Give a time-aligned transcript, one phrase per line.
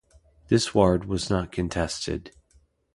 [0.47, 2.31] This ward was not contested.